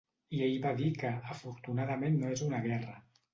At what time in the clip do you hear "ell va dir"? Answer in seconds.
0.45-0.87